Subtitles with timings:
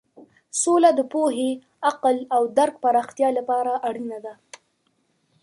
[0.61, 1.51] سوله د پوهې،
[1.89, 4.33] عقل او درک پراختیا لپاره اړینه ده.